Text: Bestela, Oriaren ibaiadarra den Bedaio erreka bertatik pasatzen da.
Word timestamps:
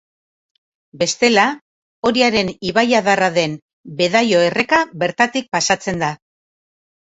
Bestela, 1.01 1.43
Oriaren 2.11 2.49
ibaiadarra 2.71 3.29
den 3.37 3.55
Bedaio 4.01 4.43
erreka 4.49 4.83
bertatik 5.05 5.55
pasatzen 5.59 6.05
da. 6.09 6.13